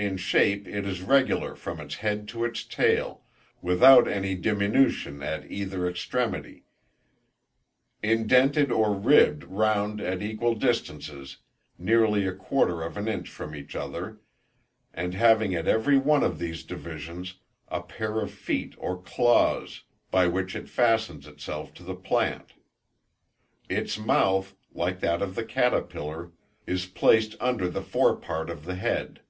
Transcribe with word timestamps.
In 0.00 0.16
shape 0.16 0.66
it 0.66 0.86
is 0.86 1.02
regular 1.02 1.54
from 1.54 1.78
its 1.78 1.96
head 1.96 2.26
to 2.28 2.42
its 2.42 2.64
tail, 2.64 3.22
without 3.60 4.08
any 4.08 4.34
diminution 4.34 5.22
at 5.22 5.50
either 5.52 5.86
extremity; 5.86 6.64
indented 8.02 8.72
or 8.72 8.94
ribbed 8.94 9.44
round 9.44 10.00
at 10.00 10.22
equal 10.22 10.54
distances, 10.54 11.36
nearly 11.76 12.26
a 12.26 12.32
quarter 12.32 12.80
of 12.80 12.96
an 12.96 13.08
inch 13.08 13.28
from 13.28 13.54
each 13.54 13.76
other, 13.76 14.22
and 14.94 15.12
having 15.12 15.54
at 15.54 15.68
every 15.68 15.98
one 15.98 16.22
of 16.22 16.38
these 16.38 16.64
divisions, 16.64 17.34
a 17.68 17.82
pair 17.82 18.20
of 18.20 18.30
feet 18.30 18.74
or 18.78 19.02
claws, 19.02 19.82
by 20.10 20.26
which 20.26 20.56
it 20.56 20.70
fastens 20.70 21.26
itself 21.26 21.74
to 21.74 21.82
the 21.82 21.94
plant. 21.94 22.54
Its 23.68 23.98
mouth, 23.98 24.54
like 24.72 25.00
that 25.00 25.20
of 25.20 25.34
the 25.34 25.44
caterpillar, 25.44 26.32
is 26.66 26.86
placed 26.86 27.36
under 27.38 27.68
the 27.68 27.82
fore 27.82 28.16
part 28.16 28.48
of 28.48 28.64
the 28.64 28.76
head. 28.76 29.20